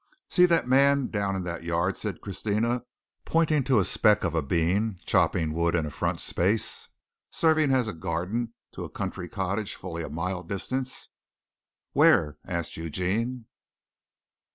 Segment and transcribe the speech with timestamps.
[0.27, 2.81] "See that man down in that yard," said Christina,
[3.23, 6.87] pointing to a speck of a being chopping wood in a front space
[7.29, 10.91] serving as a garden to a country cottage fully a mile distant.
[11.93, 13.45] "Where?" asked Eugene.